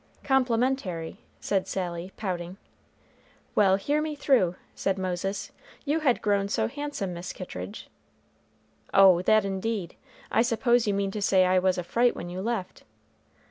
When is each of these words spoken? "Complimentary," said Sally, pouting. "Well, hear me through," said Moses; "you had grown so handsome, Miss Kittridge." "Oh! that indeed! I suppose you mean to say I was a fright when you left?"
"Complimentary," 0.23 1.19
said 1.39 1.67
Sally, 1.67 2.11
pouting. 2.17 2.57
"Well, 3.53 3.75
hear 3.75 4.01
me 4.01 4.15
through," 4.15 4.55
said 4.73 4.97
Moses; 4.97 5.51
"you 5.85 5.99
had 5.99 6.23
grown 6.23 6.47
so 6.49 6.67
handsome, 6.67 7.13
Miss 7.13 7.31
Kittridge." 7.31 7.87
"Oh! 8.95 9.21
that 9.21 9.45
indeed! 9.45 9.93
I 10.31 10.41
suppose 10.41 10.87
you 10.87 10.95
mean 10.95 11.11
to 11.11 11.21
say 11.21 11.45
I 11.45 11.59
was 11.59 11.77
a 11.77 11.83
fright 11.83 12.15
when 12.15 12.31
you 12.31 12.41
left?" 12.41 12.81